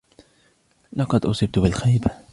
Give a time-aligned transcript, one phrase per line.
[0.93, 2.11] لقد أُصبت بالخيبة.